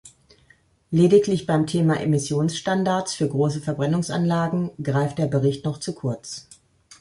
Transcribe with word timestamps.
Lediglich 0.89 1.45
beim 1.45 1.67
Thema 1.67 2.01
Emissionsstandards 2.01 3.13
für 3.13 3.29
große 3.29 3.61
Verbrennungsanlagen 3.61 4.71
greift 4.81 5.19
der 5.19 5.27
Bericht 5.27 5.63
noch 5.63 5.77
zu 5.79 5.93
kurz. 5.93 6.47